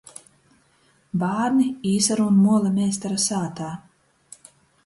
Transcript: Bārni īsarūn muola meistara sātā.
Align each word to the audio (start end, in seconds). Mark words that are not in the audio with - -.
Bārni 1.23 1.67
īsarūn 1.91 2.39
muola 2.47 2.75
meistara 2.81 3.23
sātā. 3.29 3.71